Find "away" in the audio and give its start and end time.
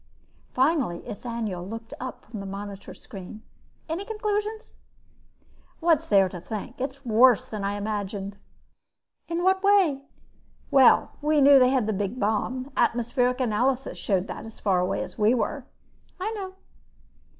14.79-15.03